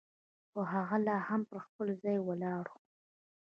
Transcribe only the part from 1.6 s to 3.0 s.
خپل ځای ولاړه وه.